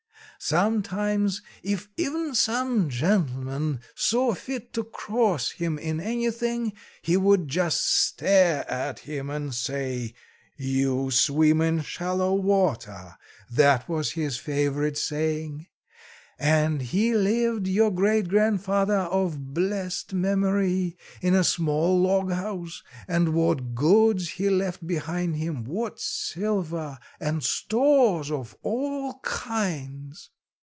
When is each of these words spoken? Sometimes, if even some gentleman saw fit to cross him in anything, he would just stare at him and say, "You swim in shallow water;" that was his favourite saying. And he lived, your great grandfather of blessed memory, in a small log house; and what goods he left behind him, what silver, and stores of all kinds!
Sometimes, 0.43 1.43
if 1.61 1.87
even 1.97 2.33
some 2.33 2.89
gentleman 2.89 3.79
saw 3.93 4.33
fit 4.33 4.73
to 4.73 4.83
cross 4.83 5.51
him 5.51 5.77
in 5.77 5.99
anything, 5.99 6.73
he 7.03 7.15
would 7.15 7.47
just 7.47 7.85
stare 7.85 8.67
at 8.67 8.97
him 9.01 9.29
and 9.29 9.53
say, 9.53 10.15
"You 10.57 11.11
swim 11.11 11.61
in 11.61 11.83
shallow 11.83 12.33
water;" 12.33 13.17
that 13.51 13.87
was 13.87 14.13
his 14.13 14.37
favourite 14.39 14.97
saying. 14.97 15.67
And 16.39 16.81
he 16.81 17.13
lived, 17.13 17.67
your 17.67 17.91
great 17.91 18.27
grandfather 18.27 18.97
of 18.97 19.53
blessed 19.53 20.13
memory, 20.15 20.97
in 21.21 21.35
a 21.35 21.43
small 21.43 22.01
log 22.01 22.31
house; 22.31 22.81
and 23.07 23.35
what 23.35 23.75
goods 23.75 24.27
he 24.29 24.49
left 24.49 24.87
behind 24.87 25.35
him, 25.35 25.65
what 25.65 25.99
silver, 25.99 26.97
and 27.19 27.43
stores 27.43 28.31
of 28.31 28.57
all 28.63 29.19
kinds! 29.19 30.31